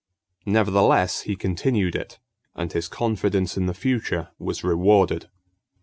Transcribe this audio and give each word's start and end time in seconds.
Nevertheless 0.47 1.21
he 1.21 1.35
continued 1.35 1.95
it; 1.95 2.17
and 2.55 2.73
his 2.73 2.87
confidence 2.87 3.55
in 3.55 3.67
the 3.67 3.73
future 3.75 4.29
was 4.39 4.63
rewarded. 4.63 5.29